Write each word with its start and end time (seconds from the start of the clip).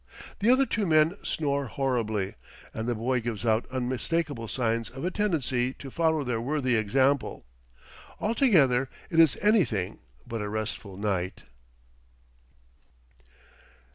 The 0.39 0.49
other 0.49 0.65
two 0.65 0.87
men 0.87 1.15
snore 1.23 1.67
horribly, 1.67 2.33
and 2.73 2.89
the 2.89 2.95
boy 2.95 3.21
gives 3.21 3.45
out 3.45 3.69
unmistakable 3.69 4.47
signs 4.47 4.89
of 4.89 5.05
a 5.05 5.11
tendency 5.11 5.75
to 5.75 5.91
follow 5.91 6.23
their 6.23 6.41
worthy 6.41 6.75
example; 6.75 7.45
altogether, 8.19 8.89
it 9.11 9.19
is 9.19 9.37
anything 9.43 9.99
but 10.25 10.41
a 10.41 10.49
restful 10.49 10.97
night. 10.97 11.43